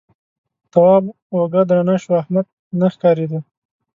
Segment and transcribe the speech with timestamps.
[0.71, 1.03] تواب
[1.33, 2.45] اوږه درنه شوه احمد
[2.79, 3.39] نه ښکارېده.